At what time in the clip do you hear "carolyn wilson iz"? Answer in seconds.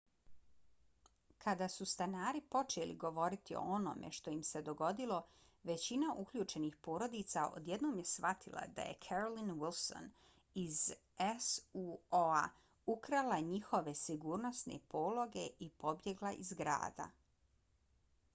9.07-10.79